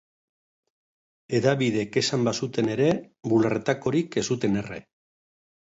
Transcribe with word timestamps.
Hedabideek 1.39 1.99
esan 2.03 2.25
bazuten 2.29 2.71
ere, 2.77 2.89
bularretakorik 3.35 4.21
ez 4.23 4.29
zuten 4.33 4.63
erre. 4.65 4.85